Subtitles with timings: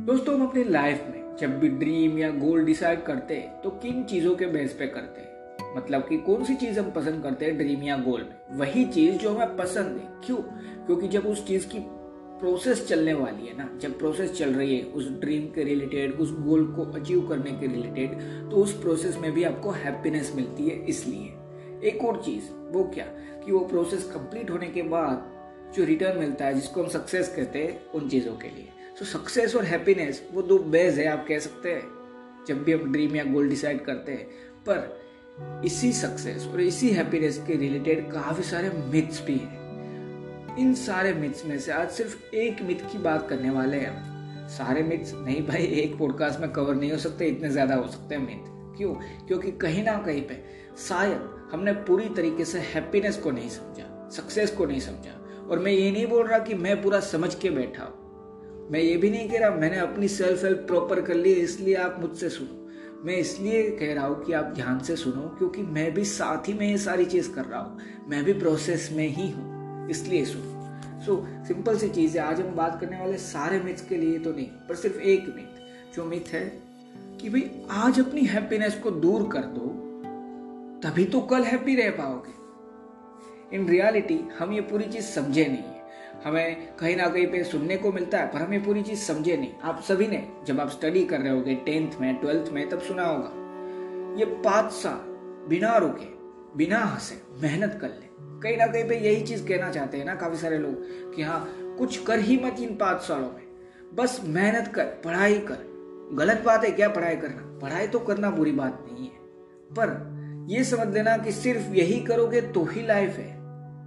[0.00, 4.02] दोस्तों, हम अपनी लाइफ में जब भी ड्रीम या गोल डिसाइड करते हैं तो किन
[4.04, 5.74] चीज़ों के बेस पे करते हैं?
[5.76, 8.58] मतलब कि कौन सी चीज़ हम पसंद करते हैं ड्रीम या गोल में?
[8.58, 10.36] वही चीज़ जो हमें पसंद है। क्यों?
[10.86, 11.78] क्योंकि जब उस चीज़ की
[12.40, 16.34] प्रोसेस चलने वाली है ना, जब प्रोसेस चल रही है उस ड्रीम के रिलेटेड उस
[16.40, 18.18] गोल को अचीव करने के रिलेटेड
[18.50, 23.04] तो उस प्रोसेस में भी आपको हैप्पीनेस मिलती है, इसलिए। एक और चीज़, वो क्या?
[23.44, 27.64] कि वो प्रोसेस कंप्लीट होने के बाद जो रिटर्न मिलता है, जिसको हम सक्सेस कहते
[27.64, 28.68] हैं, उन चीज़ों के लिए।
[29.00, 32.80] तो सक्सेस और हैप्पीनेस वो दो बेज है, आप कह सकते हैं। जब भी आप
[32.82, 34.24] ड्रीम या गोल डिसाइड करते हैं।
[34.68, 41.12] पर इसी सक्सेस और इसी हैप्पीनेस के रिलेटेड काफ़ी सारे मिथ्स भी हैं। इन सारे
[41.14, 45.46] मिथ्स में से आज सिर्फ़ एक मिथ की बात करने वाले हैं सारे मिथ्स नहीं
[45.46, 48.94] भाई, एक पॉडकास्ट में कवर नहीं हो सकते, इतने ज़्यादा हो सकते हैं मिथ क्यों?
[49.26, 50.42] क्योंकि कहीं ना कहीं पे
[50.88, 55.16] शायद हमने पूरी तरीके से हैप्पीनेस को नहीं समझा सक्सेस को नहीं समझा।
[55.50, 57.99] और मैं ये नहीं बोल रहा कि मैं पूरा समझ के बैठा हूँ।
[58.70, 61.96] मैं ये भी नहीं कह रहा, मैंने अपनी सेल्फ हेल्प प्रॉपर कर ली, इसलिए आप
[62.00, 62.56] मुझसे सुनो।
[63.04, 66.54] मैं इसलिए कह रहा हूँ कि आप ध्यान से सुनो, क्योंकि मैं भी साथ ही
[66.54, 71.02] में ये सारी चीज़ कर रहा हूँ। मैं भी प्रोसेस में ही हूँ, इसलिए सुनो।
[71.04, 74.32] सो सिंपल सी चीज़ है, आज हम बात करने वाले सारे मिथ्स के लिए तो
[74.32, 76.44] नहीं, पर सिर्फ़ एक मिथ जो मिथ है
[77.20, 79.66] कि भाई, आज अपनी हैप्पीनेस को दूर कर दो,
[80.82, 85.79] तभी तो कल हैप्पी रह पाओगे। इन रियलिटी हम ये पूरी चीज़ समझे नहीं
[86.24, 89.52] हमें कहीं ना कहीं पे सुनने को मिलता है, पर हमें पूरी चीज़ समझे नहीं।
[89.62, 93.04] आप सभी ने जब आप स्टडी कर रहे होगे टेंथ में ट्वेल्थ में, तब सुना
[93.04, 93.30] होगा।
[94.18, 95.10] ये पाँच साल
[95.48, 96.06] बिना रुके,
[96.56, 100.14] बिना हंसे मेहनत कर ले। कहीं ना कहीं पे यही चीज़ कहना चाहते हैं ना
[100.14, 100.74] काफ़ी सारे लोग
[101.14, 103.42] कि हाँ कुछ कर ही मत इन पाँच सालों में।
[103.94, 105.70] बस मेहनत कर, पढ़ाई कर।
[106.12, 107.58] गलत बात है क्या पढ़ाई करना?
[107.58, 109.16] पढ़ाई तो करना बुरी बात नहीं है।
[109.78, 113.40] पर यह समझ लेना कि सिर्फ़ यही करोगे तो ही लाइफ है।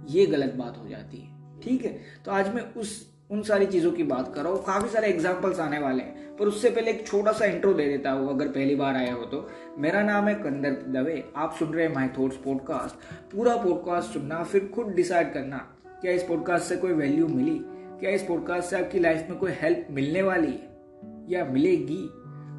[0.08, 1.33] ये गलत बात हो जाती है।
[1.64, 2.00] ठीक है?
[2.24, 5.60] तो आज मैं उस, उन सारी चीज़ों की बात कर रहा हूँ। काफ़ी सारे एग्जाम्पल्स
[5.60, 8.74] आने वाले हैं। पर उससे पहले एक छोटा सा इंट्रो दे देता हूँ, अगर पहली
[8.74, 12.36] बार आया हो तो। मेरा नाम है कंदर दवे। आप सुन रहे हैं माई थॉट्स
[12.36, 12.94] पॉडकास्ट
[13.32, 15.56] पूरा पॉडकास्ट सुनना, फिर खुद डिसाइड करना,
[16.00, 17.60] क्या इस पॉडकास्ट से कोई वैल्यू मिली?
[18.00, 20.68] क्या इस पॉडकास्ट से आपकी लाइफ में कोई हेल्प मिलने वाली है?
[21.28, 22.06] या मिलेगी?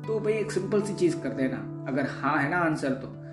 [0.08, 3.25] तो भाई एक सिंपल सी चीज़ कर देना। अगर हाँ है ना आंसर तो।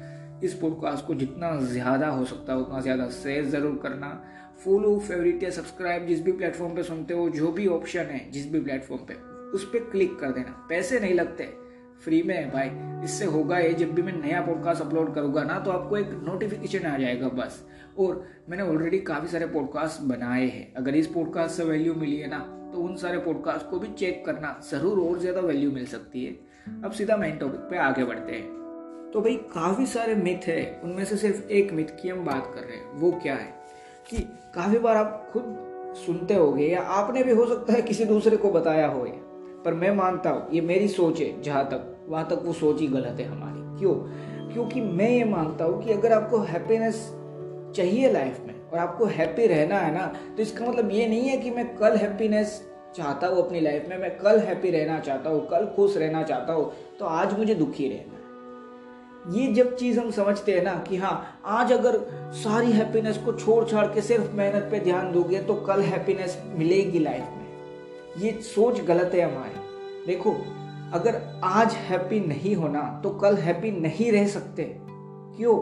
[0.43, 4.09] इस पॉडकास्ट को जितना ज़्यादा हो सकता है, उतना ज़्यादा शेयर ज़रूर करना।
[4.65, 8.51] फॉलो फेवरेट या सब्सक्राइब जिस भी प्लेटफॉर्म पे सुनते हो, जो भी ऑप्शन है, जिस
[8.53, 9.15] भी प्लेटफॉर्म पे,
[9.55, 11.49] उस पर क्लिक कर देना। पैसे नहीं लगते।
[12.05, 12.71] फ्री में है भाई।
[13.05, 16.87] इससे होगा ये, जब भी मैं नया पॉडकास्ट अपलोड करूँगा ना तो आपको एक नोटिफिकेशन
[16.87, 17.65] आ जाएगा बस।
[17.99, 22.31] और मैंने ऑलरेडी काफ़ी सारे पॉडकास्ट बनाए हैं। अगर इस पॉडकास्ट से वैल्यू मिली है
[22.31, 22.39] ना
[22.73, 26.33] तो उन सारे पॉडकास्ट को भी चेक करना। ज़रूर और ज़्यादा वैल्यू मिल सकती है।
[26.85, 28.62] अब सीधा मेन टॉपिक पे आगे बढ़ते हैं।
[29.13, 32.61] तो भाई काफ़ी सारे मिथ है। उनमें से सिर्फ़ एक मिथ की हम बात कर
[32.61, 33.53] रहे हैं, वो क्या है?
[34.11, 34.19] कि
[34.55, 38.51] काफ़ी बार आप खुद सुनते होगे या आपने भी हो सकता है किसी दूसरे को
[38.51, 39.05] बताया हो
[39.65, 42.87] पर मैं मानता हूँ, ये मेरी सोच है, जहाँ तक, वहाँ तक वो सोच ही
[42.87, 43.95] गलत है हमारी। क्यों?
[44.53, 46.97] क्योंकि मैं ये मानता हूँ कि अगर आपको हैप्पीनेस
[47.77, 50.07] चाहिए लाइफ में और आपको हैप्पी रहना है ना
[50.37, 52.61] तो इसका मतलब ये नहीं है कि मैं कल हैप्पीनेस
[52.97, 56.53] चाहता हूँ अपनी लाइफ में, मैं कल हैप्पी रहना चाहता हूँ, कल खुश रहना चाहता
[56.53, 58.19] हूँ तो आज मुझे दुखी रहना
[59.31, 61.99] ये जब चीज़ हम समझते हैं ना कि हाँ आज अगर
[62.35, 66.99] सारी हैप्पीनेस को छोड़ छाड़ के सिर्फ़ मेहनत पे ध्यान दोगे तो कल हैप्पीनेस मिलेगी
[66.99, 67.47] लाइफ में।
[68.19, 69.61] ये सोच गलत है हमारी।
[70.07, 70.31] देखो,
[70.93, 74.77] अगर आज हैप्पी नहीं होना तो कल हैप्पी नहीं रह सकते।
[75.37, 75.57] क्यों?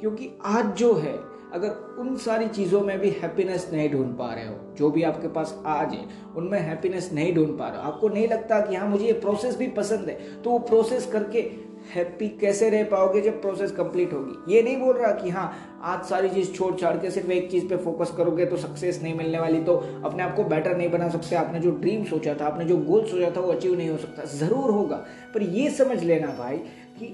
[0.00, 1.18] क्योंकि आज जो है,
[1.52, 5.28] अगर उन सारी चीज़ों में भी हैप्पीनेस नहीं ढूंढ पा रहे हो, जो भी आपके
[5.28, 6.04] पास आज है,
[6.36, 9.56] उनमें हैप्पीनेस नहीं ढूंढ पा रहे हो। आपको नहीं लगता कि हाँ मुझे ये प्रोसेस
[9.56, 10.42] भी पसंद है?
[10.42, 14.54] तो वो प्रोसेस करके हैप्पी कैसे रह पाओगे जब प्रोसेस कंप्लीट होगी?
[14.54, 15.52] ये नहीं बोल रहा कि हाँ
[15.84, 19.14] आज सारी चीज़ छोड़ छाड़ के सिर्फ़ एक चीज़ पे फोकस करोगे तो सक्सेस नहीं
[19.14, 22.46] मिलने वाली तो अपने आप को बेटर नहीं बना सकते। आपने जो ड्रीम सोचा था,
[22.46, 24.96] आपने जो गोल सोचा था, वो अचीव नहीं हो सकता। ज़रूर होगा।
[25.34, 26.56] पर ये समझ लेना भाई
[26.98, 27.08] कि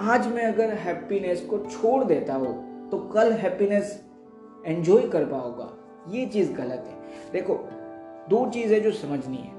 [0.00, 4.00] आज मैं अगर हैप्पीनेस को छोड़ देता हूँ तो कल हैप्पीनेस
[4.66, 5.68] एंजॉय कर पाओगा
[6.10, 7.54] ये चीज़ गलत है। देखो,
[8.30, 9.52] दो चीज़ है जो समझनी है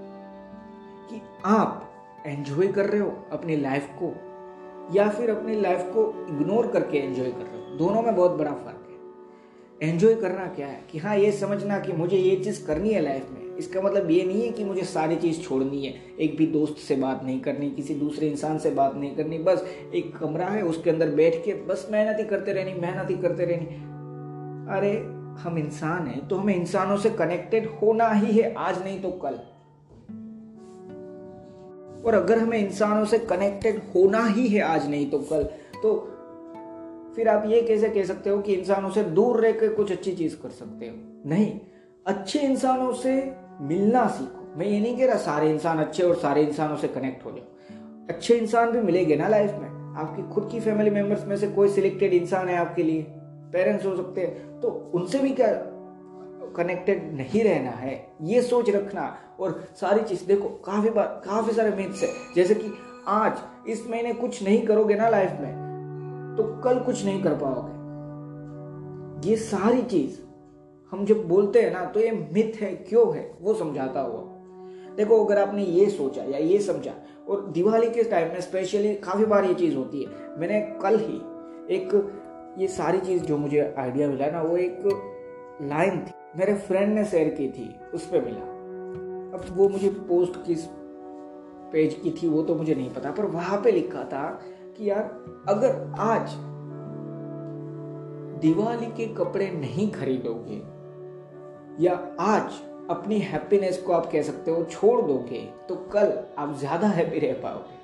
[1.09, 1.87] कि आप
[2.25, 4.13] एंजॉय कर रहे हो अपनी लाइफ को
[4.93, 8.51] या फिर अपनी लाइफ को इग्नोर करके एंजॉय कर रहे हो। दोनों में बहुत बड़ा
[8.51, 8.91] फ़र्क है।
[9.89, 10.83] एंजॉय करना क्या है?
[10.91, 14.23] कि हाँ ये समझना कि मुझे ये चीज़ करनी है लाइफ में। इसका मतलब ये
[14.23, 17.71] नहीं है कि मुझे सारी चीज़ छोड़नी है। एक भी दोस्त से बात नहीं करनी,
[17.71, 21.53] किसी दूसरे इंसान से बात नहीं करनी, बस एक कमरा है, उसके अंदर बैठ के
[21.53, 23.65] बस मेहनत ही करते रहनी, मेहनत ही करते रहनी।
[24.77, 29.11] अरे, हम इंसान हैं तो हमें इंसानों से कनेक्टेड होना ही है। आज नहीं तो
[29.11, 29.39] कल।
[32.05, 35.43] और अगर हमें इंसानों से कनेक्टेड होना ही है आज नहीं तो कल
[35.83, 36.17] तो
[37.15, 40.11] फिर आप ये कैसे कह सकते हो कि इंसानों से दूर रह कर कुछ अच्छी
[40.11, 41.21] चीज़ कर सकते हो?
[41.29, 41.59] नहीं,
[42.05, 46.43] अच्छे इंसानों से मिलना सीखो। मैं ये नहीं कह रहा सारे इंसान अच्छे और सारे
[46.43, 47.75] इंसानों से कनेक्ट हो जाओ।
[48.09, 51.69] अच्छे इंसान भी मिलेंगे ना लाइफ में। आपकी खुद की फैमिली मेंबर्स में से कोई
[51.69, 53.05] सिलेक्टेड इंसान है आपके लिए?
[53.53, 55.70] पेरेंट्स हो सकते हैं। तो उनसे भी क्या
[56.55, 61.71] कनेक्टेड नहीं रहना है, ये सोच रखना और सारी चीज़, देखो, काफ़ी बार काफ़ी सारे
[61.71, 62.73] मिथ्स है। जैसे कि
[63.07, 63.37] आज,
[63.67, 69.35] इस महीने कुछ नहीं करोगे ना लाइफ में तो कल कुछ नहीं कर पाओगे। ये
[69.35, 70.19] सारी चीज़,
[70.91, 74.21] हम जब बोलते हैं ना तो ये मिथ है, क्यों है, वो समझाता हुआ।
[74.95, 76.93] देखो, अगर आपने ये सोचा या ये समझा,
[77.29, 81.21] और दिवाली के टाइम में स्पेशली काफ़ी बार ये चीज़ होती है। मैंने कल ही
[81.75, 81.93] एक,
[82.57, 84.79] ये सारी चीज़ जो मुझे आइडिया मिला ना, वो एक
[85.61, 88.41] लाइन थी। मेरे फ्रेंड ने शेयर की थी, उस पर मिला।
[89.35, 90.65] अब वो मुझे पोस्ट किस
[91.71, 94.23] पेज की थी, वो तो मुझे नहीं पता, पर वहाँ पे लिखा था
[94.77, 95.03] कि यार,
[95.49, 96.33] अगर आज
[98.41, 100.61] दिवाली के कपड़े नहीं खरीदोगे,
[101.83, 106.87] या आज अपनी हैप्पीनेस को आप कह सकते हो छोड़ दोगे तो कल आप ज़्यादा
[106.87, 107.79] हैप्पी रह पाओगे।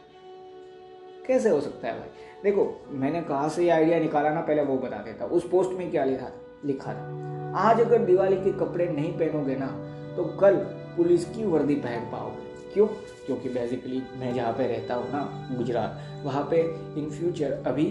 [1.27, 2.09] कैसे हो सकता है भाई?
[2.43, 5.89] देखो, मैंने कहा से ये आइडिया निकाला ना, पहले वो बता देता उस पोस्ट में
[5.91, 6.41] क्या लिखा था?
[6.65, 7.26] लिखा था
[7.57, 9.67] आज अगर दिवाली के कपड़े नहीं पहनोगे ना
[10.15, 10.55] तो कल
[10.97, 12.87] पुलिस की वर्दी पहन पाओगे। क्यों?
[13.25, 16.61] क्योंकि बेसिकली मैं जहाँ पे रहता हूँ ना, गुजरात, वहाँ पे
[16.99, 17.85] इन फ्यूचर अभी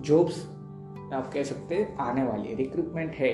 [0.00, 0.42] जॉब्स
[1.12, 3.32] आप कह सकते हैं, आने वाली है। रिक्रूटमेंट है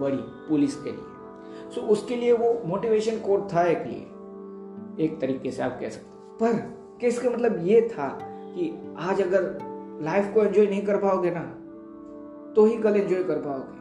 [0.00, 0.16] बड़ी
[0.48, 5.62] पुलिस के लिए। सो उसके लिए वो मोटिवेशन कोड था एक लिए। एक तरीके से
[5.62, 6.56] आप कह सकते पर
[7.00, 9.42] केस का मतलब ये था कि आज अगर
[10.02, 11.50] लाइफ को एंजॉय नहीं कर पाओगे ना
[12.52, 13.79] तो ही कल एंजॉय कर पाओगे।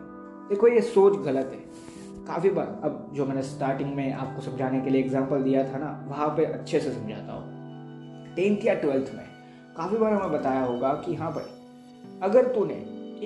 [0.50, 4.90] देखो, ये सोच गलत है। काफ़ी बार, अब जो मैंने स्टार्टिंग में आपको समझाने के
[4.90, 9.26] लिए एग्ज़ाम्पल दिया था ना, वहाँ पे अच्छे से समझाता हूँ। टेंथ या ट्वेल्थ में,
[9.78, 12.74] काफ़ी बार हमें बताया होगा कि हाँ भाई, अगर तूने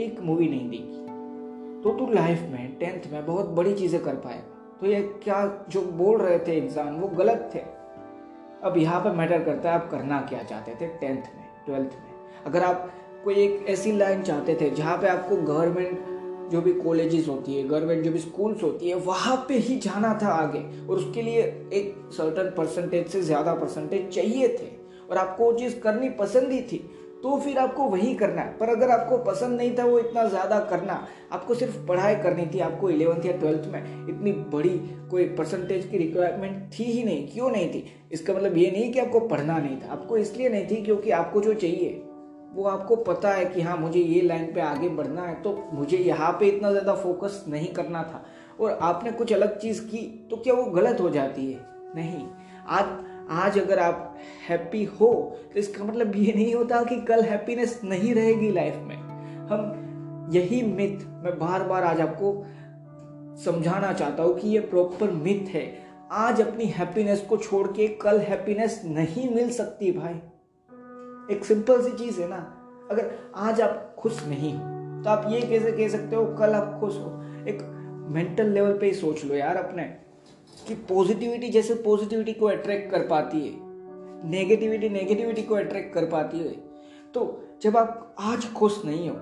[0.04, 0.92] एक मूवी नहीं देखी
[1.84, 5.82] तो तू लाइफ में टेंथ में बहुत बड़ी चीज़ें कर पाएगा। तो ये क्या, जो
[5.94, 7.60] बोल रहे थे इंसान, वो गलत थे।
[8.64, 12.44] अब यहाँ पर मैटर करता है आप करना क्या चाहते थे टेंथ में ट्वेल्थ में।
[12.46, 12.90] अगर आप
[13.24, 16.13] कोई एक ऐसी लाइन चाहते थे जहाँ पे आपको गवर्नमेंट
[16.54, 20.18] जो भी कॉलेजेस होती है गवर्नमेंट जो भी स्कूल्स होती है, वहाँ पे ही जाना
[20.24, 21.42] था आगे। और उसके लिए
[21.74, 24.72] एक सर्टन परसेंटेज से ज़्यादा परसेंटेज चाहिए थे।
[25.04, 26.90] और आपको वो चीज़ करनी पसंद ही थी
[27.24, 30.60] तो फिर आपको वही करना है। पर अगर आपको पसंद नहीं था वो इतना ज़्यादा
[30.62, 30.94] करना,
[31.32, 34.78] आपको सिर्फ़ पढ़ाई करनी थी, आपको इलेवंथ या ट्वेल्थ में इतनी बड़ी
[35.12, 37.86] कोई परसेंटेज की रिक्वायरमेंट थी ही नहीं। क्यों नहीं थी?
[38.12, 41.42] इसका मतलब ये नहीं कि आपको पढ़ना नहीं था। आपको इसलिए नहीं थी क्योंकि आपको
[41.42, 42.02] जो चाहिए
[42.54, 45.98] वो आपको पता है कि हाँ मुझे ये लाइन पे आगे बढ़ना है तो मुझे
[45.98, 48.24] यहाँ पे इतना ज़्यादा फोकस नहीं करना था।
[48.60, 49.98] और आपने कुछ अलग चीज़ की
[50.32, 51.60] तो क्या वो गलत हो जाती है?
[51.96, 52.26] नहीं।
[52.70, 52.86] आज
[53.32, 54.18] आज अगर आप
[54.48, 55.10] हैप्पी हो
[55.54, 60.62] तो इसका मतलब ये नहीं होता कि कल हैप्पीनेस नहीं रहेगी लाइफ में। हम, यही
[60.64, 62.34] मिथ मैं बार बार आज आपको
[63.44, 65.66] समझाना चाहता हूँ कि ये प्रॉपर मिथ है।
[66.14, 70.14] आज अपनी हैप्पीनेस को छोड़ के कल हैप्पीनेस नहीं मिल सकती भाई।
[71.32, 72.38] एक सिंपल सी चीज़ है ना।
[72.92, 74.72] अगर आज आप खुश नहीं हो
[75.04, 77.10] तो आप ये कैसे कह सकते हो, कल आप खुश हो।
[77.48, 77.62] एक
[78.10, 79.84] मेंटल लेवल पे ही सोच लो यार अपने,
[80.68, 86.40] कि पॉजिटिविटी जैसे पॉजिटिविटी को अट्रैक्ट कर पाती है नेगेटिविटी नेगेटिविटी को अट्रैक्ट कर पाती
[86.40, 86.52] है।
[87.14, 89.16] तो जब आप आज खुश नहीं हो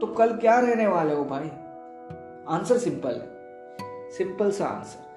[0.00, 1.48] तो कल क्या रहने वाले हो भाई?
[2.48, 5.08] आंसर सिंपल है। सिंपल सा आंसर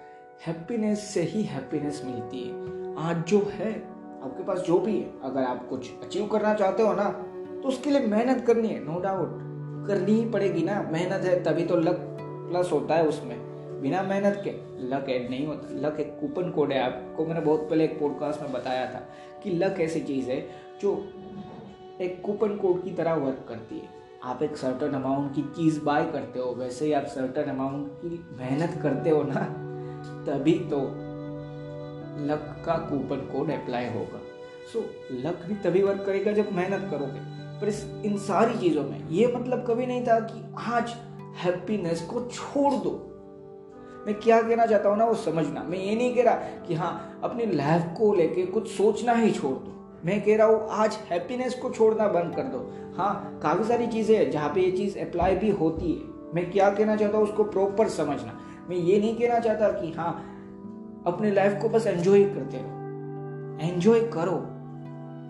[0.48, 3.72] हैप्पीनेस से ही हैप्पीनेस मिलती है। आज जो है
[4.24, 7.10] आपके पास जो भी है, अगर आप कुछ अचीव करना चाहते हो ना
[7.54, 9.42] तो उसके लिए मेहनत करनी है नो डाउट
[9.88, 11.98] करनी ही पड़ेगी ना, मेहनत है, तभी तो लक
[12.50, 14.52] प्लस होता है उसमें। बिना मेहनत के
[14.88, 18.42] लक ऐड नहीं होता। लक एक कूपन कोड है, आपको मैंने बहुत पहले एक पॉडकास्ट
[18.42, 19.00] में बताया था
[19.44, 20.40] कि लक ऐसी चीज़ है,
[20.82, 20.94] जो
[22.02, 23.90] एक कूपन कोड की तरह वर्क करती है।
[24.24, 28.26] आप एक सर्टन अमाउंट की चीज़ बाय करते हो, वैसे ही आप सर्टन अमाउंट की
[28.40, 29.42] मेहनत करते हो ना,
[30.28, 30.80] तभी तो
[32.20, 34.22] लक का कूपन कोड अप्लाई होगा।
[34.74, 37.20] सो so, लक भी तभी वर्क करेगा जब मेहनत करोगे।
[37.62, 40.96] पर इस इन सारी चीज़ों में ये मतलब कभी नहीं था कि आज
[41.36, 43.10] हैप्पीनेस को छोड़ दो।
[44.08, 47.22] मैं क्या कहना चाहता हूँ ना वो समझना। मैं ये नहीं कह रहा कि हाँ
[47.24, 51.54] अपनी लाइफ को लेके कुछ सोचना ही छोड़ दो। मैं कह रहा हूँ आज हैप्पीनेस
[51.54, 55.36] को छोड़ना बंद कर दो। हाँ काफ़ी सारी चीज़ें हैं जहाँ पे ये चीज़ अप्लाई
[55.36, 58.40] भी होती है। मैं क्या कहना चाहता हूँ उसको प्रॉपर समझना।
[58.70, 60.33] मैं ये नहीं कहना चाहता कि हाँ
[61.08, 62.82] अपनी लाइफ को बस एंजॉय करते रहो।
[63.64, 64.40] एंजॉय करो,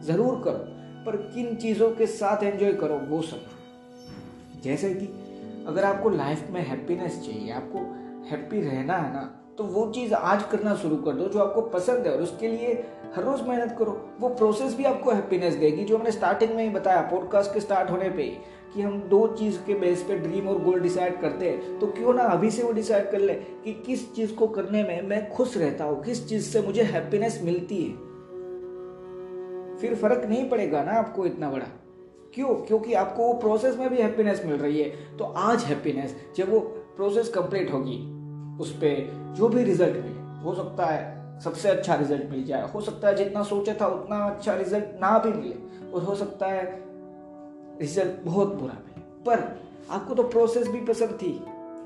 [0.06, 0.66] ज़रूर करो,
[1.06, 5.06] पर किन चीज़ों के साथ एंजॉय करो वो समझो जैसे कि
[5.68, 7.80] अगर आपको लाइफ में हैप्पीनेस चाहिए, आपको
[8.30, 12.08] हैप्पी रहना है ना तो वो चीज़ आज करना शुरू कर दो जो आपको पसंद
[12.08, 12.74] है और उसके लिए
[13.16, 16.70] हर रोज़ मेहनत करो। वो प्रोसेस भी आपको हैप्पीनेस देगी, जो मैंने स्टार्टिंग में ही
[16.70, 18.26] बताया पॉडकास्ट के स्टार्ट होने पे
[18.74, 22.14] कि हम दो चीज़ के बेस पे ड्रीम और गोल डिसाइड करते हैं तो क्यों
[22.14, 25.58] ना अभी से वो डिसाइड कर ले कि किस चीज़ को करने में मैं खुश
[25.58, 27.92] रहता हूँ, किस चीज़ से मुझे हैप्पीनेस मिलती है।
[29.78, 31.66] फिर फ़र्क नहीं पड़ेगा ना आपको इतना बड़ा।
[32.34, 32.54] क्यों?
[32.58, 36.60] क्योंकि आपको वो प्रोसेस में भी हैप्पीनेस मिल रही है। तो आज हैप्पीनेस जब वो
[36.96, 37.98] प्रोसेस कंप्लीट होगी,
[38.62, 42.82] उस पर जो भी रिज़ल्ट मिले, हो सकता है सबसे अच्छा रिज़ल्ट मिल जाए, हो
[42.82, 45.56] सकता है जितना सोचा था उतना अच्छा रिज़ल्ट ना भी मिले,
[45.92, 46.66] और हो सकता है
[47.82, 49.42] रिज़ल्ट बहुत बुरा मिले पर
[49.92, 51.32] आपको तो प्रोसेस भी पसंद थी।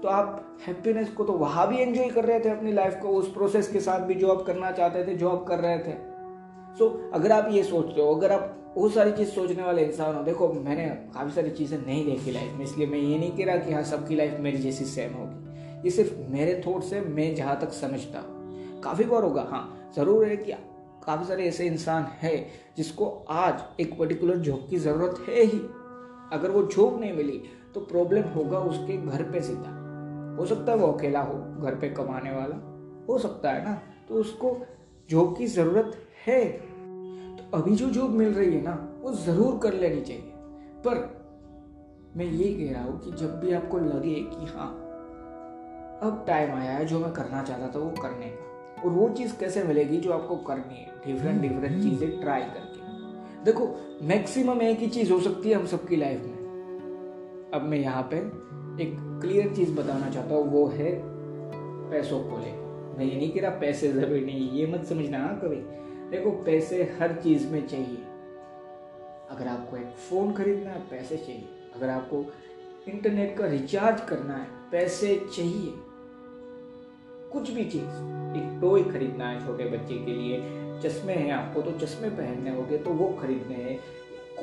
[0.01, 3.32] तो आप हैप्पीनेस को तो वहाँ भी एंजॉय कर रहे थे अपनी लाइफ को उस
[3.34, 5.94] प्रोसेस के साथ भी जो आप करना चाहते थे जो आप कर रहे थे।
[6.77, 10.15] सो so, अगर आप ये सोचते हो अगर आप वो सारी चीज़ सोचने वाले इंसान
[10.15, 13.46] हो देखो मैंने काफ़ी सारी चीज़ें नहीं देखी लाइफ में इसलिए मैं ये नहीं कह
[13.46, 17.34] रहा कि हाँ सबकी लाइफ मेरी जैसी सेम होगी। ये सिर्फ़ मेरे थॉट से मैं
[17.36, 18.24] जहाँ तक समझता
[18.84, 20.51] काफ़ी बार होगा हाँ ज़रूर है कि
[21.06, 22.36] काफ़ी सारे ऐसे इंसान है
[22.77, 25.62] जिसको आज एक पर्टिकुलर जॉब की ज़रूरत है ही।
[26.34, 27.41] अगर वो जॉब नहीं मिली
[27.74, 29.75] तो प्रॉब्लम होगा उसके घर पे सीधा।
[30.39, 32.55] हो सकता है वो अकेला हो घर पे कमाने वाला।
[33.10, 33.74] हो सकता है ना
[34.10, 34.55] तो उसको
[35.10, 35.91] जॉब की ज़रूरत
[36.27, 36.43] है।
[37.38, 40.34] तो अभी जो जॉब मिल रही है ना वो ज़रूर कर लेनी चाहिए।
[40.86, 41.05] पर
[42.17, 44.69] मैं ये कह रहा हूँ कि जब भी आपको लगे कि हाँ
[46.03, 49.38] अब टाइम आया है जो मैं करना चाहता था वो करने का। और वो चीज़
[49.39, 50.91] कैसे मिलेगी जो आपको करनी है?
[51.05, 52.76] डिफरेंट डिफरेंट चीज़ें ट्राई करके।
[53.47, 53.65] देखो
[54.03, 58.17] मैक्सिमम एक ही चीज़ हो सकती है हम सबकी लाइफ में। अब मैं यहाँ पे
[58.83, 60.91] एक क्लियर चीज़ बताना चाहता हूँ, वो है
[61.91, 62.51] पैसों को ले
[62.97, 65.55] मैं ये नहीं कह रहा पैसे ज़रूरी नहीं, ये मत समझना हाँ कभी।
[66.09, 67.97] देखो, पैसे हर चीज़ में चाहिए।
[69.29, 72.25] अगर आपको एक फ़ोन खरीदना है, पैसे चाहिए। अगर आपको
[72.87, 75.73] इंटरनेट का रिचार्ज करना है, पैसे चाहिए।
[77.33, 77.89] कुछ भी चीज़,
[78.37, 82.77] एक टॉय खरीदना है छोटे बच्चे के लिए चश्मे हैं आपको तो चश्मे पहनने होंगे
[82.77, 83.79] तो वो खरीदने हैं।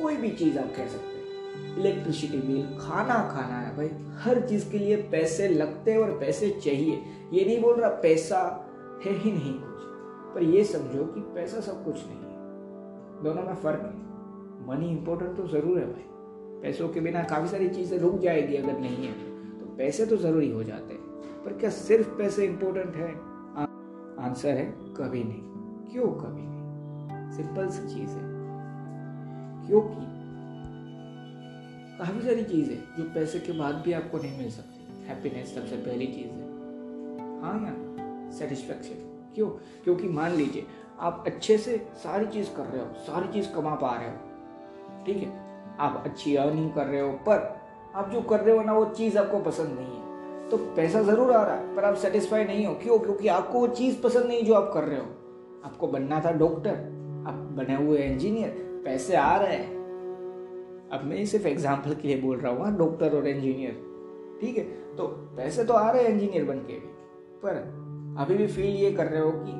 [0.01, 4.71] कोई भी चीज़ आप कह सकते हैं। इलेक्ट्रिसिटी बिल, खाना खाना है भाई। हर चीज़
[4.71, 8.41] के लिए पैसे लगते हैं और पैसे चाहिए। ये नहीं बोल रहा पैसा
[9.07, 9.83] है ही नहीं कुछ।
[10.35, 14.05] पर ये समझो कि पैसा सब कुछ नहीं है। दोनों में फ़र्क है।
[14.69, 16.05] मनी इंपॉर्टेंट तो ज़रूर है भाई।
[16.63, 19.13] पैसों के बिना काफ़ी सारी चीज़ें रुक जाएगी अगर नहीं है
[19.61, 21.03] तो। पैसे तो ज़रूरी हो जाते हैं।
[21.45, 23.09] पर क्या सिर्फ़ पैसे इंपॉर्टेंट है?
[24.25, 24.65] आंसर है
[24.97, 25.54] कभी नहीं।
[25.93, 28.35] क्यों कभी नहीं सिंपल सी चीज़ है।
[29.67, 29.97] क्योंकि
[31.99, 35.77] काफ़ी सारी चीज़ है जो पैसे के बाद भी आपको नहीं मिल सकती। हैप्पीनेस सबसे
[35.77, 36.45] पहली चीज़ है।
[37.43, 37.75] हाँ या
[38.31, 39.49] सेटिस्फेक्शन क्यों?
[39.85, 40.67] क्योंकि मान लीजिए,
[41.01, 44.17] आप अच्छे से सारी चीज़ कर रहे हो, सारी चीज़ कमा पा रहे हो,
[45.07, 45.45] ठीक है?
[45.79, 47.61] आप अच्छी अर्निंग कर रहे हो, पर
[47.95, 50.05] आप जो कर रहे हो ना, वो चीज़ आपको पसंद नहीं है।
[50.51, 52.99] तो पैसा ज़रूर आ रहा है, पर आप सेटिस्फाई नहीं हो। क्यों?
[52.99, 55.07] क्योंकि आपको वो चीज़ पसंद नहीं जो आप कर रहे हो।
[55.65, 56.75] आपको बनना था डॉक्टर,
[57.27, 58.51] आप बने हुए इंजीनियर
[58.85, 59.73] पैसे आ रहे हैं।
[60.93, 63.83] अब मैं सिर्फ़ एग्ज़ाम्पल के लिए बोल रहा हूँ डॉक्टर और इंजीनियर
[64.41, 64.65] ठीक है?
[64.97, 65.07] तो
[65.37, 66.93] पैसे तो आ रहे हैं इंजीनियर बन के भी।
[67.43, 67.57] पर
[68.21, 69.53] अभी भी फील ये कर रहे हो कि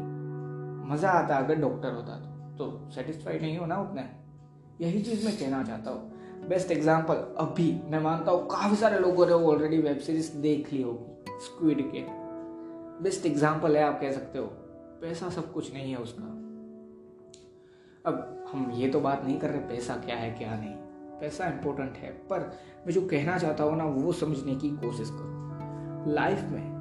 [0.93, 4.03] मज़ा आता अगर डॉक्टर होता तो। तो सेटिस्फाइड नहीं हो ना उतने?
[4.81, 9.27] यही चीज़ मैं कहना चाहता हूँ। बेस्ट एग्ज़ाम्पल अभी मैं मानता हूँ काफ़ी सारे लोगों
[9.27, 12.05] ने ऑलरेडी वेब सीरीज़ देख ली होगी स्क्विड के।
[13.05, 14.45] बेस्ट एग्ज़ाम्पल है आप कह सकते हो।
[15.05, 16.25] पैसा सब कुछ नहीं है उसका।
[18.05, 20.75] अब हम ये तो बात नहीं कर रहे, पैसा क्या है, क्या नहीं।
[21.21, 22.41] पैसा इंपॉर्टेंट है, पर
[22.87, 26.73] मैं जो कहना चाहता हूँ ना, वो समझने की कोशिश करो। लाइफ में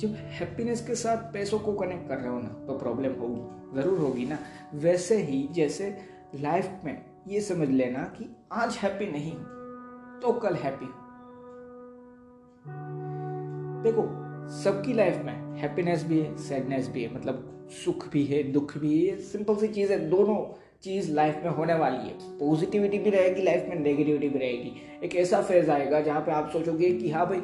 [0.00, 3.98] जब हैप्पीनेस के साथ पैसों को कनेक्ट कर रहे हो ना तो प्रॉब्लम होगी, ज़रूर
[3.98, 4.38] होगी ना।
[4.74, 5.96] वैसे ही जैसे
[6.34, 9.34] लाइफ में ये समझ लेना कि आज हैप्पी नहीं
[10.20, 10.92] तो कल हैप्पी
[13.82, 14.02] देखो
[14.48, 19.06] सबकी लाइफ में हैप्पीनेस भी है सैडनेस भी है मतलब सुख भी है, दुख भी
[19.06, 23.42] है सिंपल सी चीज़ है, दोनों चीज़ लाइफ में होने वाली है। पॉजिटिविटी भी रहेगी
[23.42, 24.72] लाइफ में नेगेटिविटी भी रहेगी।
[25.04, 27.38] एक ऐसा फ़ेज़ आएगा जहाँ पे आप सोचोगे कि हाँ भाई,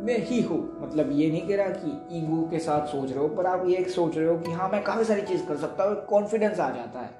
[0.00, 3.28] मैं ही हूँ। मतलब ये नहीं कह रहा कि ईगो के साथ सोच रहे हो,
[3.28, 6.06] पर आप ये सोच रहे हो कि हाँ मैं काफ़ी सारी चीज़ कर सकता हूँ
[6.06, 7.10] कॉन्फिडेंस आ जाता है।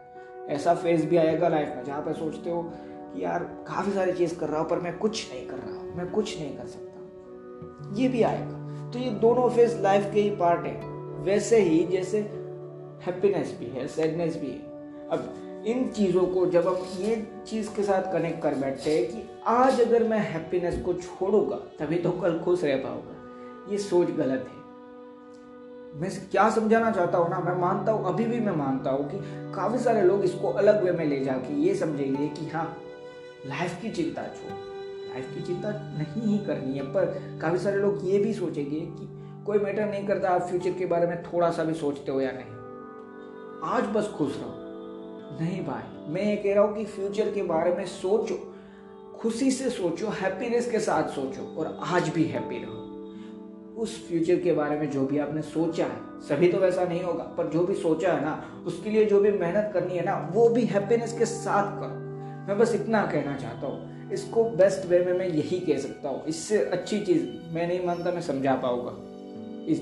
[0.48, 4.38] ऐसा फ़ेज़ भी आएगा लाइफ में जहाँ पे सोचते हो कि यार, काफ़ी सारी चीज़
[4.38, 7.96] कर रहा हूँ, पर मैं कुछ नहीं कर रहा हूँ, मैं कुछ नहीं कर सकता।
[7.96, 8.55] ये भी आएगा।
[8.92, 10.74] तो ये दोनों फ़ेज़ लाइफ के ही पार्ट है।
[11.24, 12.18] वैसे ही जैसे
[13.06, 17.16] हैप्पीनेस भी है सैडनेस भी है। अब इन चीज़ों को जब हम ये
[17.46, 21.96] चीज़ के साथ कनेक्ट कर बैठते हैं कि आज अगर मैं हैप्पीनेस को छोड़ूँगा, तभी
[21.96, 24.64] तो कल खुश रह पाऊँगा। ये सोच गलत है।
[26.00, 29.18] मैं क्या समझाना चाहता हूँ ना, मैं मानता हूँ, अभी भी मैं मानता हूँ कि
[29.54, 32.66] काफ़ी सारे लोग इसको अलग वे में ले जाके ये समझेंगे कि हाँ
[33.46, 34.75] लाइफ की चिंता छोड़।
[35.16, 39.08] लाइफ की चिंता नहीं ही करनी है, पर काफ़ी सारे लोग ये भी सोचेंगे कि
[39.46, 42.30] कोई मैटर नहीं करता, आप फ्यूचर के बारे में थोड़ा सा भी सोचते हो या
[42.32, 42.54] नहीं।
[43.64, 44.52] आज बस खुश रहो।
[45.40, 48.52] नहीं भाई, मैं ये कह रहा हूँ कि फ्यूचर के बारे में सोचो।
[49.20, 52.82] खुशी से सोचो हैप्पीनेस के साथ सोचो, और आज भी हैप्पी रहो।
[53.82, 57.24] उस फ्यूचर के बारे में जो भी आपने सोचा है, सभी तो वैसा नहीं होगा,
[57.24, 60.48] पर जो भी सोचा है ना, उसके लिए जो भी मेहनत करनी है ना, वो
[60.48, 62.06] भी हैप्पीनेस के साथ करो।
[62.48, 66.24] मैं बस इतना कहना चाहता हूँ। इसको बेस्ट वे में मैं यही कह सकता हूँ।
[66.24, 68.92] इससे अच्छी चीज़ मैं नहीं मानता, मैं समझा पाऊँगा
[69.72, 69.80] इस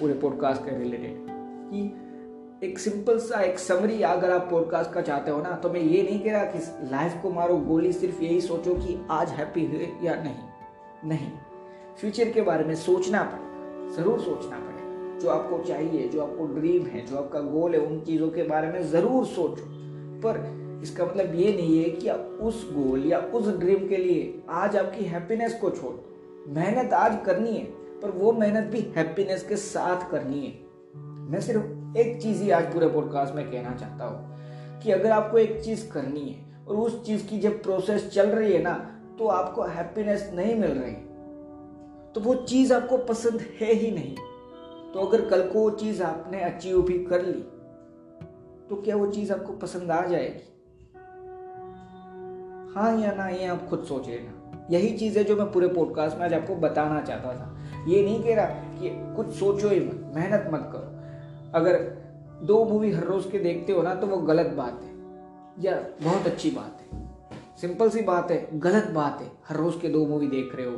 [0.00, 1.26] पूरे पॉडकास्ट के रिलेटेड
[1.70, 5.80] कि एक सिंपल सा, एक समरी अगर आप पॉडकास्ट का चाहते हो ना तो मैं
[5.80, 6.58] ये नहीं कह रहा कि
[6.90, 11.30] लाइफ को मारो, गोली सिर्फ़ यही सोचो कि आज हैप्पी हुए या नहीं। नहीं।
[12.00, 16.86] फ्यूचर के बारे में सोचना पड़ेगा। ज़रूर सोचना पड़ेगा। जो आपको चाहिए, जो आपको ड्रीम
[16.86, 19.64] है, जो आपका गोल है, उन चीज़ों के बारे में ज़रूर सोचो।
[20.20, 22.10] पर इसका मतलब ये नहीं है कि
[22.44, 25.94] उस गोल या उस ड्रीम के लिए आज आपकी हैप्पीनेस को छोड़,
[26.54, 27.64] मेहनत आज करनी है,
[28.00, 30.52] पर वो मेहनत भी हैप्पीनेस के साथ करनी है।
[31.30, 35.38] मैं सिर्फ़ एक चीज़ ही आज पूरे पॉडकास्ट में कहना चाहता हूँ कि अगर आपको
[35.38, 38.74] एक चीज़ करनी है और उस चीज़ की जब प्रोसेस चल रही है ना
[39.18, 40.94] तो आपको हैप्पीनेस नहीं मिल रही।
[42.14, 44.14] तो वो चीज़ आपको पसंद है ही नहीं।
[44.92, 47.42] तो अगर कल को वो चीज़ आपने अचीव भी कर ली
[48.68, 50.50] तो क्या वो चीज़ आपको पसंद आ जाएगी?
[52.74, 56.16] हाँ या ना, ये आप खुद सोच लेना। यही चीज़ है जो मैं पूरे पॉडकास्ट
[56.16, 60.12] में आज आपको बताना चाहता था। ये नहीं कह रहा कि कुछ सोचो ही मत,
[60.14, 60.94] मेहनत मत करो।
[61.58, 61.96] अगर
[62.46, 64.90] दो मूवी हर रोज के देखते हो ना तो वो गलत बात है।
[65.60, 67.10] या बहुत अच्छी बात है।
[67.60, 70.76] सिंपल सी बात है, गलत बात है, हर रोज के दो मूवी देख रहे हो।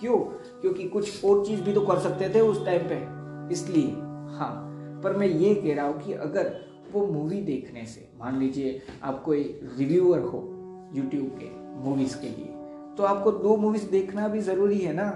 [0.00, 0.18] क्यों?
[0.60, 3.06] क्योंकि कुछ और चीज़ भी तो कर सकते थे उस टाइम पे।
[3.54, 3.90] इसलिए
[4.36, 4.64] हाँ।
[5.04, 6.60] पर मैं ये कह रहा हूँ कि अगर
[6.92, 10.54] वो मूवी देखने से, मान लीजिए आप कोई रिव्यूअर हो
[10.94, 12.54] यूट्यूब के मूवीज़ के लिए।
[12.96, 15.10] तो आपको दो मूवीज़ देखना भी ज़रूरी है ना?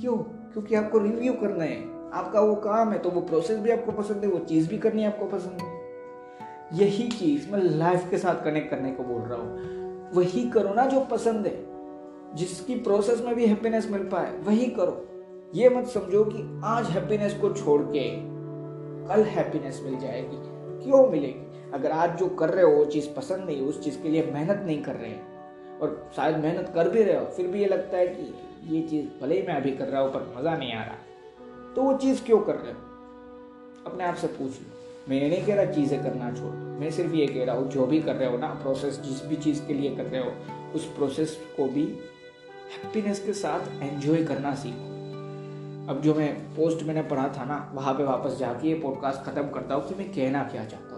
[0.00, 0.16] क्यों?
[0.16, 4.24] क्योंकि आपको रिव्यू करना है। आपका वो काम है तो वो प्रोसेस भी आपको पसंद
[4.24, 5.80] है, वो चीज़ भी करनी आपको पसंद है।
[6.72, 9.60] यही चीज़ मैं लाइफ के साथ कनेक्ट करने को बोल रहा हूँ।
[10.14, 11.70] वही करो ना जो पसंद है।
[12.36, 15.06] जिसकी प्रोसेस में भी हैप्पीनेस मिल पाए, वही करो।
[15.54, 18.16] ये मत समझो कि आज हैप्पीनेस को छोड़ के
[19.08, 20.36] कल हैप्पीनेस मिल जाएगी।
[20.84, 21.49] क्यों मिलेगी?
[21.74, 24.62] अगर आज जो कर रहे हो, वो चीज़ पसंद नहीं, उस चीज़ के लिए मेहनत
[24.66, 25.30] नहीं कर रहे हैं।
[25.78, 28.34] और शायद मेहनत कर भी रहे हो, फिर भी ये लगता है कि
[28.76, 30.96] ये चीज़ भले ही मैं अभी कर रहा हूँ, पर मज़ा नहीं आ रहा।
[31.76, 32.78] तो वो चीज़ क्यों कर रहे हो?
[33.86, 34.76] अपने आप से पूछ लो।
[35.08, 38.02] मैं नहीं कह रहा चीज़ें करना छोड़ मैं सिर्फ़ ये कह रहा हूँ, जो भी
[38.02, 40.32] कर रहे हो ना प्रोसेस जिस भी चीज़ के लिए कर रहे हो,
[40.74, 41.84] उस प्रोसेस को भी
[42.70, 44.90] हैप्पीनेस के साथ एंजॉय करना सीखो।
[45.92, 49.42] अब जो मैं पोस्ट मैंने पढ़ा था ना, वहाँ पे वापस जाके ये पॉडकास्ट ख़त्म
[49.42, 50.89] करता हूँ कि मैं कहना क्या चाहता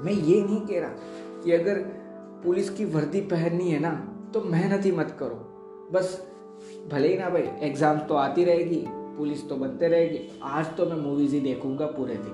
[0.00, 1.78] मैं ये नहीं कह रहा कि अगर
[2.44, 3.90] पुलिस की वर्दी पहननी है ना
[4.34, 5.36] तो मेहनत ही मत करो।
[5.92, 6.20] बस
[6.92, 10.96] भले ही ना भाई एग्ज़ाम तो आती रहेगी, पुलिस तो बनते रहेगी। आज तो मैं
[10.96, 12.32] मूवीज़ ही देखूँगा पूरे दिन।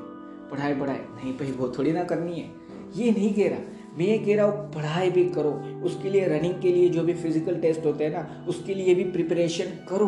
[0.51, 2.51] पढ़ाई पढ़ाई, नहीं भाई, वो थोड़ी ना करनी है।
[2.97, 5.51] ये नहीं कह रहा। मैं ये कह रहा हूँ, पढ़ाई भी करो।
[5.85, 9.05] उसके लिए रनिंग के लिए जो भी फ़िज़िकल टेस्ट होते हैं ना, उसके लिए भी
[9.05, 10.07] प्रिपरेशन करो।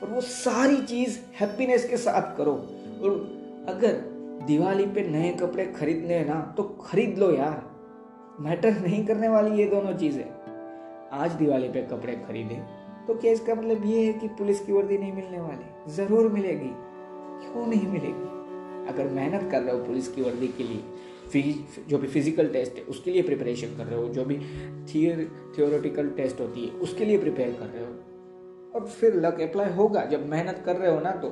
[0.00, 2.52] पर वो सारी चीज़ हैप्पीनेस के साथ करो।
[3.02, 3.94] और अगर
[4.42, 7.62] दिवाली पे नए कपड़े खरीदने ना तो खरीद लो यार।
[8.40, 10.24] मैटर नहीं करने वाली ये दोनों चीज़ें।
[11.14, 12.54] आज दिवाली पे कपड़े खरीदे
[13.06, 15.92] तो क्या इसका मतलब ये है कि पुलिस की वर्दी नहीं मिलने वाली?
[15.94, 16.70] ज़रूर मिलेगी।
[17.42, 18.34] क्यों नहीं मिलेगी?
[18.88, 20.82] अगर मेहनत कर रहे हो पुलिस की वर्दी के लिए
[21.88, 24.38] जो भी फ़िज़िकल टेस्ट है, उसके लिए प्रिपरेशन कर रहे हो, जो भी
[24.88, 25.26] थियर
[25.58, 30.04] थियोरेटिकल टेस्ट होती है, उसके लिए प्रिपेयर कर रहे हो। और फिर लक अप्लाई होगा।
[30.06, 31.28] जब मेहनत कर रहे हो ना तो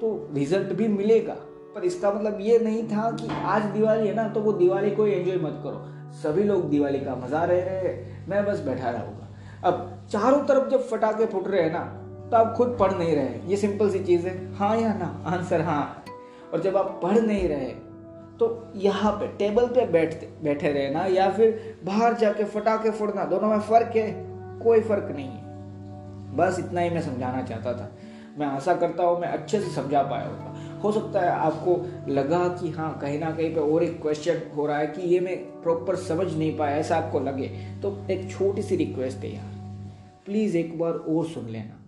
[0.00, 1.36] तो रिज़ल्ट भी मिलेगा।
[1.74, 5.06] पर इसका मतलब ये नहीं था कि आज दिवाली है ना तो वो दिवाली को
[5.06, 9.28] एंजॉय मत करो। सभी लोग दिवाली का मज़ा रह हैं, मैं बस बैठा रहूँगा।
[9.64, 11.84] अब चारों तरफ़ जब फटाके फुट रहे हैं ना
[12.30, 15.06] तो आप खुद पढ़ नहीं रहे। ये सिंपल सी चीज़ है। हाँ या ना?
[15.26, 16.04] आंसर हाँ।
[16.52, 17.72] और जब आप पढ़ नहीं रहे
[18.40, 23.48] तो यहाँ पे टेबल पे बैठते बैठे रहना या फिर बाहर जाके फटाके फोड़ना, दोनों
[23.48, 24.10] में फ़र्क है?
[24.62, 27.90] कोई फ़र्क नहीं है। बस इतना ही मैं समझाना चाहता था।
[28.38, 31.76] मैं आशा करता हूँ मैं अच्छे से समझा पाया होगा। हो सकता है आपको
[32.12, 35.20] लगा कि हाँ कहीं ना कहीं पे और एक क्वेश्चन हो रहा है कि ये
[35.20, 37.48] मैं प्रॉपर समझ नहीं पाया, ऐसा आपको लगे।
[37.82, 39.52] तो एक छोटी सी रिक्वेस्ट है यार।
[40.26, 41.80] प्लीज़ एक बार और सुन लेना।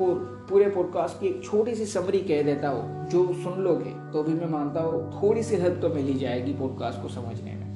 [0.00, 4.22] और पूरे पॉडकास्ट की एक छोटी सी समरी कह देता हूँ। जो सुन लोगे तो
[4.22, 7.66] भी मैं मानता हूँ थोड़ी सी हेल्प तो मिल ही जाएगी पॉडकास्ट को समझने में।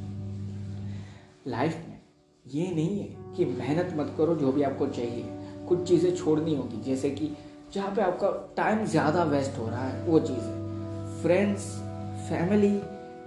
[1.47, 2.01] लाइफ में
[2.47, 5.25] ये नहीं है कि मेहनत मत करो जो भी आपको चाहिए।
[5.69, 7.31] कुछ चीज़ें छोड़नी होगी, जैसे कि
[7.75, 11.63] जहाँ पे आपका टाइम ज़्यादा वेस्ट हो रहा है, वो चीज़ है। फ्रेंड्स
[12.29, 12.77] फैमिली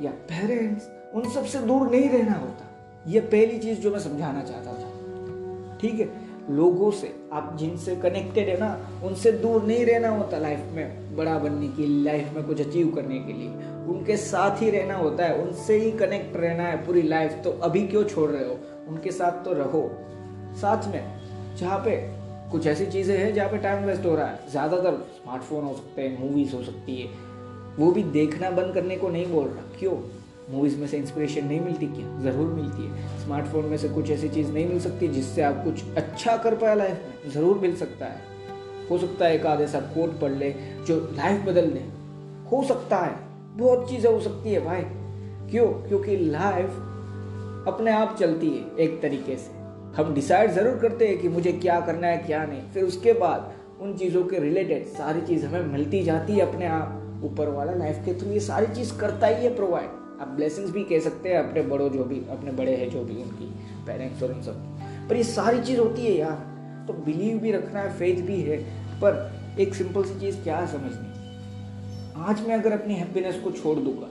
[0.06, 2.66] या पेरेंट्स उन सबसे दूर नहीं रहना होता।
[3.08, 6.10] ये पहली चीज़ जो मैं समझाना चाहता था। ठीक है?
[6.50, 11.38] लोगों से, आप जिनसे कनेक्टेड है ना, उनसे दूर नहीं रहना होता लाइफ में बड़ा
[11.38, 13.50] बनने के लिए लाइफ में कुछ अचीव करने के लिए।
[13.94, 17.88] उनके साथ ही रहना होता है, उनसे ही कनेक्ट रहना है पूरी लाइफ तो अभी
[17.88, 18.60] क्यों छोड़ रहे हो?
[18.88, 19.92] उनके साथ तो रहो।
[20.56, 21.20] साथ में,
[21.56, 22.15] जहाँ पे
[22.56, 26.02] कुछ ऐसी चीज़ें हैं जहाँ पे टाइम वेस्ट हो रहा है। ज़्यादातर स्मार्टफ़ोन हो सकते
[26.02, 27.08] हैं मूवीज़ हो सकती है।
[27.78, 29.94] वो भी देखना बंद करने को नहीं बोल रहा। क्यों?
[30.52, 32.22] मूवीज़ में से इंस्पिरेशन नहीं मिलती क्या?
[32.22, 35.84] ज़रूर मिलती है। स्मार्टफ़ोन में से कुछ ऐसी चीज़ नहीं मिल सकती जिससे आप कुछ
[35.98, 38.22] अच्छा कर पाए लाइफ में। ज़रूर मिल सकता है।
[38.92, 40.54] हो सकता है एक आधे सा कोट पढ़ ले,
[40.88, 41.84] जो लाइफ बदल दे
[42.52, 43.16] हो सकता है।
[43.58, 44.82] बहुत चीज़ें हो सकती है भाई।
[45.52, 45.68] क्यों?
[45.88, 46.70] क्योंकि लाइफ
[47.68, 49.55] अपने आप चलती है एक तरीके से।
[49.98, 53.54] हम डिसाइड ज़रूर करते हैं कि मुझे क्या करना है, क्या नहीं। फिर उसके बाद
[53.82, 58.02] उन चीज़ों के रिलेटेड सारी चीज़ हमें मिलती जाती है अपने आप। ऊपर वाला लाइफ
[58.06, 61.38] के थ्रू ये सारी चीज़ करता ही है प्रोवाइड आप ब्लेसिंग्स भी कह सकते हैं,
[61.40, 63.46] अपने बड़ों जो भी, अपने बड़े हैं जो भी, उनकी
[63.88, 66.54] पेरेंट्स और उन सब। पर ये सारी चीज़ होती है यार।
[66.88, 68.58] तो बिलीव भी रखना है फेथ भी है।
[69.02, 71.14] पर एक सिंपल सी चीज़ क्या है समझनी?
[72.24, 74.08] आज मैं अगर अपनी हैप्पीनेस को छोड़ दूँगा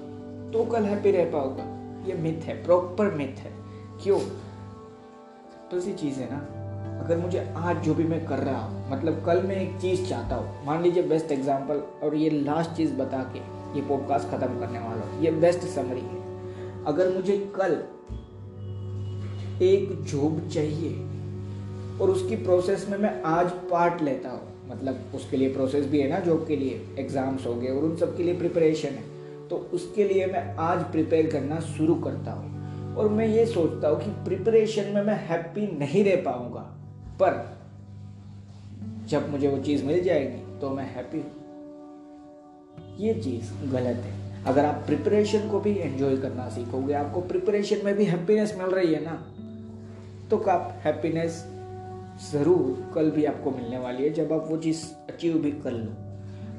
[0.52, 1.64] तो कल हैप्पी रह पाऊँगा।
[2.08, 3.52] ये मिथ है प्रॉपर मिथ है।
[4.02, 4.18] क्यों?
[5.70, 6.38] तो सी चीज़ है ना।
[7.04, 10.36] अगर मुझे आज जो भी मैं कर रहा हूँ मतलब कल मैं एक चीज़ चाहता
[10.36, 13.38] हूँ, मान लीजिए बेस्ट एग्ज़ाम्पल और ये लास्ट चीज़ बता के
[13.76, 16.22] ये पॉडकास्ट ख़त्म करने वाला हूँ, ये बेस्ट समरी है।
[16.86, 17.72] अगर मुझे कल
[19.62, 20.94] एक जॉब चाहिए,
[21.94, 26.08] और उसकी प्रोसेस में मैं आज पार्ट लेता हूँ मतलब उसके लिए प्रोसेस भी है
[26.10, 29.12] ना जॉब के लिए एग्ज़ाम्स हो गए, और उन सब के लिए प्रिपरेशन है
[29.48, 32.53] तो उसके लिए मैं आज प्रिपेयर करना शुरू करता हूँ।
[32.96, 36.60] और मैं ये सोचता हूँ कि प्रिपरेशन में मैं हैप्पी नहीं रह पाऊँगा।
[37.20, 37.32] पर
[39.08, 41.32] जब मुझे वो चीज़ मिल जाएगी तो मैं हैप्पी हूँ।
[42.98, 47.94] ये चीज़ गलत है। अगर आप प्रिपरेशन को भी एंजॉय करना सीखोगे, आपको प्रिपरेशन में
[47.96, 49.14] भी हैप्पीनेस मिल रही है ना
[50.30, 51.44] तो आप हैप्पीनेस
[52.22, 55.92] ज़रूर कल भी आपको मिलने वाली है, जब आप वो चीज़ अचीव भी कर लो।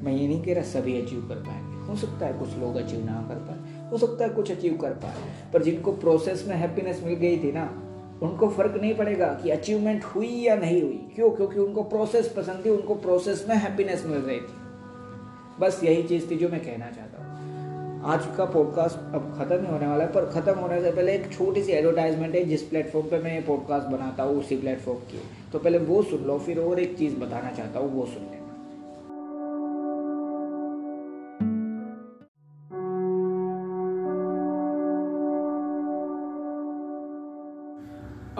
[0.04, 3.04] मैं ये नहीं कह रहा सभी अचीव कर पाएँगे। हो सकता है कुछ लोग अचीव
[3.04, 5.14] ना कर पाए, हो सकता है कुछ अचीव कर पाए,
[5.52, 7.82] पर जिनको प्रोसेस में हैप्पीनेस मिल गई थी ना,
[8.22, 11.30] उनको फ़र्क नहीं पड़ेगा कि अचीवमेंट हुई या नहीं हुई। क्यों?
[11.30, 14.54] क्योंकि उनको प्रोसेस पसंद थी, उनको प्रोसेस में हैप्पीनेस मिल रही थी।
[15.60, 17.26] बस यही चीज़ थी जो मैं कहना चाहता हूँ।
[18.04, 21.32] आज का पॉडकास्ट अब खत्म ही होने वाला है, पर खत्म होने से पहले एक
[21.32, 25.20] छोटी सी एडवर्टाइजमेंट है, जिस प्लेटफॉर्म पे मैं ये पॉडकास्ट बनाता हूँ, उसी प्लेटफॉर्म की।
[25.52, 28.45] तो पहले वो सुन लो, फिर और एक चीज़ बताना चाहता हूँ, वो सुन लेना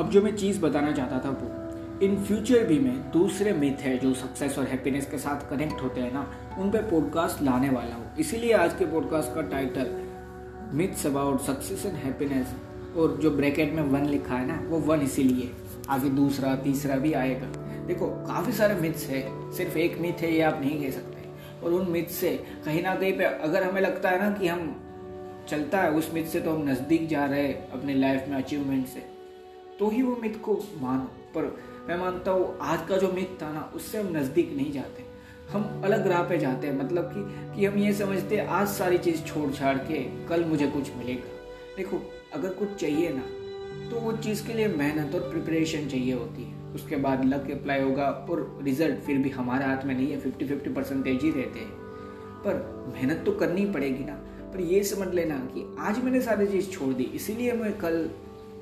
[0.07, 3.97] अब जो मैं चीज़ बताना चाहता था वो इन फ्यूचर भी मैं दूसरे मिथ है
[3.99, 6.21] जो सक्सेस और हैप्पीनेस के साथ कनेक्ट होते हैं ना,
[6.59, 9.91] उन पे पॉडकास्ट लाने वाला हूँ। इसीलिए आज के पॉडकास्ट का title
[10.73, 12.55] myths about success and happiness
[12.97, 15.51] और जो ब्रैकेट में वन लिखा है ना, वो वन इसीलिए।
[15.89, 17.47] आगे दूसरा, तीसरा भी आएगा।
[17.87, 21.29] देखो, काफ़ी सारे मिथ्स है, सिर्फ़ एक मिथ है, ये आप नहीं कह सकते।
[21.65, 24.75] और उन मिथ से कहीं ना कहीं पे अगर हमें लगता है ना कि हम
[25.49, 28.87] चलता है, उस मिथ से तो हम नज़दीक जा रहे हैं अपने लाइफ में अचीवमेंट
[28.87, 29.16] से।
[29.79, 31.45] तो ही वो मिथ को मानो। पर
[31.89, 35.05] मैं मानता हूँ, आज का जो मिथ था ना, उससे हम नज़दीक नहीं जाते।
[35.53, 38.99] हम अलग राह पे जाते हैं। मतलब कि कि हम ये समझते हैं, आज सारी
[38.99, 41.31] चीज़ छोड़ छाड़ के कल मुझे कुछ मिलेगा।
[41.77, 42.01] देखो,
[42.35, 43.23] अगर कुछ चाहिए ना
[43.91, 47.83] तो वो चीज़ के लिए मेहनत और प्रिपरेशन चाहिए होती है। उसके बाद लक अप्लाई
[47.83, 51.61] होगा और रिज़ल्ट फिर भी हमारे हाथ में नहीं है। फिफ्टी फिफ्टी परसेंटेज ही रहते
[51.61, 51.71] हैं।
[52.39, 52.55] पर
[52.95, 54.15] मेहनत तो करनी पड़ेगी ना।
[54.53, 58.11] पर ये समझ लेना कि आज मैंने सारी चीज़ छोड़ दी, इसीलिए मैं कल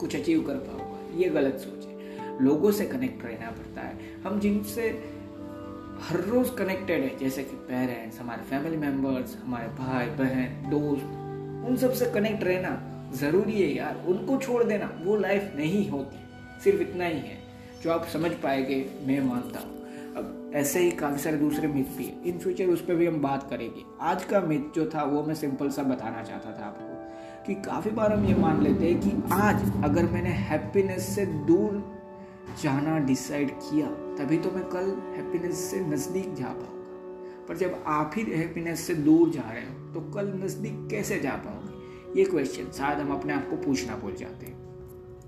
[0.01, 0.84] कुछ अचीव कर पाऊँ।
[1.15, 1.95] ये गलत सोच है।
[2.45, 5.15] लोगों से कनेक्ट रहना पड़ता है। हम जिनसे
[6.03, 11.05] हर रोज कनेक्टेड है, जैसे कि पेरेंट्स हमारे फैमिली मेंबर्स हमारे भाई, बहन, दोस्त,
[11.69, 16.17] उन सबसे कनेक्ट रहना ज़रूरी है यार। उनको छोड़ देना, वो लाइफ नहीं होती।
[16.65, 17.39] सिर्फ़ इतना ही है,
[17.83, 19.75] जो आप समझ पाएँगे, मैं मानता हूँ।
[20.15, 23.51] अब ऐसे ही काफ़ी सारे दूसरे मिथ भी इन फ्यूचर उस पर भी हम बात
[23.51, 26.94] करेंगे। आज का मिथ जो था, वो मैं सिंपल सा बताना चाहता था आपको।
[27.47, 31.83] कि काफ़ी बार हम ये मान लेते हैं कि आज अगर मैंने हैप्पीनेस से दूर
[32.63, 33.87] जाना डिसाइड किया,
[34.19, 38.95] तभी तो मैं कल हैप्पीनेस से नज़दीक जा पाऊँगा। पर जब आप ही हैप्पीनेस से
[38.97, 42.21] दूर जा रहे हो तो कल नज़दीक कैसे जा पाओगे?
[42.21, 44.63] ये क्वेश्चन शायद हम अपने आप को पूछना भूल जाते हैं।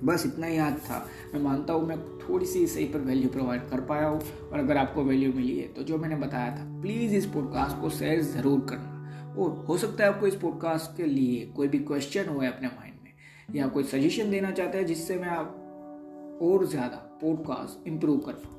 [0.04, 3.68] बस इतना ही याद था। मैं मानता हूँ मैं थोड़ी सी सही पर वैल्यू प्रोवाइड
[3.70, 4.20] कर पाया हूँ।
[4.52, 7.90] और अगर आपको वैल्यू मिली है तो जो मैंने बताया था प्लीज़ इस पॉडकास्ट को
[7.92, 8.95] शेयर ज़रूर करना।
[9.38, 12.94] और हो सकता है आपको इस पॉडकास्ट के लिए कोई भी क्वेश्चन हो अपने माइंड
[13.04, 13.12] में,
[13.54, 18.54] या कोई सजेशन देना चाहते हैं जिससे मैं आप और ज़्यादा पॉडकास्ट इम्प्रूव कर पाऊँ।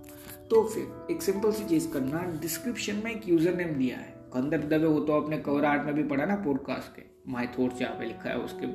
[0.50, 4.62] तो फिर एक सिंपल सी चीज़ करना डिस्क्रिप्शन में एक यूज़र नेम दिया है। कंदर
[4.68, 7.04] दबे वो तो आपने कवर आर्ट में भी पढ़ा ना पॉडकास्ट के?
[7.32, 8.68] माई थॉट जहाँ पे लिखा है, उसके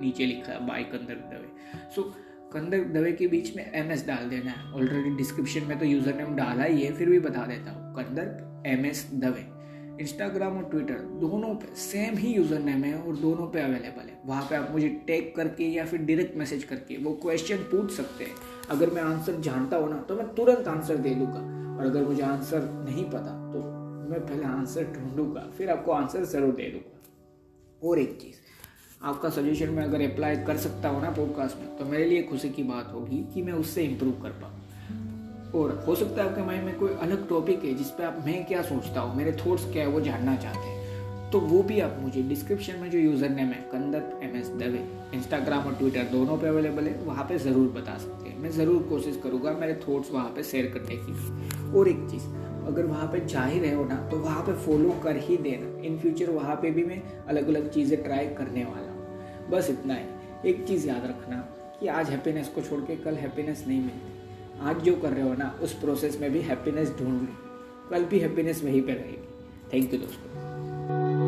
[0.00, 2.02] नीचे लिखा है बाई कंदर दबे। सो
[2.52, 6.14] कंदर दबे के बीच में एम एस डाल देना है। ऑलरेडी डिस्क्रिप्शन में तो यूज़र
[6.14, 9.46] नेम डाला ही है, फिर भी बता देता हूँ। Kandar M S Dave
[10.00, 14.18] Instagram और ट्विटर दोनों पे सेम ही यूज़र नेम है और दोनों पे अवेलेबल है।
[14.26, 18.24] वहाँ पे आप मुझे टैग करके या फिर डायरेक्ट मैसेज करके वो क्वेश्चन पूछ सकते
[18.24, 18.34] हैं।
[18.70, 21.40] अगर मैं आंसर जानता हूँ ना तो मैं तुरंत आंसर दे दूँगा।
[21.72, 23.62] और अगर मुझे आंसर नहीं पता तो
[24.10, 28.36] मैं पहले आंसर ढूंढूँगा, फिर आपको आंसर ज़रूर दे दूँगा। और एक चीज़,
[29.02, 32.48] आपका सजेशन मैं अगर अप्लाई कर सकता हूँ ना पॉडकास्ट में तो मेरे लिए खुशी
[32.50, 34.58] की बात होगी कि मैं उससे इम्प्रूव कर पाऊँ।
[35.54, 38.44] और हो सकता है आपके माइंड में कोई अलग टॉपिक है जिस पे आप मैं
[38.46, 40.78] क्या सोचता हूँ, मेरे थॉट्स क्या है वो जानना चाहते हैं
[41.30, 44.80] तो वो भी आप मुझे डिस्क्रिप्शन में जो यूज़र नेम है Kandar M S Dave
[45.14, 48.82] Instagram और ट्विटर दोनों पे अवेलेबल है, वहाँ पे ज़रूर बता सकते हैं। मैं ज़रूर
[48.88, 52.24] कोशिश करूँगा मेरे थॉट्स वहाँ पे शेयर करने की। और एक चीज़,
[52.66, 55.82] अगर वहाँ पे जा ही रहे हो ना तो वहाँ पे फॉलो कर ही देना।
[55.86, 59.94] इन फ्यूचर वहाँ पे भी मैं अलग अलग चीज़ें ट्राई करने वाला हूँ। बस इतना
[59.94, 61.36] ही। एक चीज़ याद रखना
[61.80, 64.09] कि आज हैप्पीनेस को छोड़ के कल हैप्पीनेस नहीं मिलती।
[64.62, 67.36] आज जो कर रहे हो ना, उस प्रोसेस में भी हैप्पीनेस ढूंढ लें।
[67.90, 69.28] कल भी हैप्पीनेस वहीं पर रहेगी।
[69.72, 71.19] थैंक यू दोस्तों।